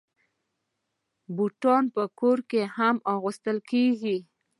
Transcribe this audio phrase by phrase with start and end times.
[1.35, 4.17] بوټونه په کور کې هم اغوستل کېږي.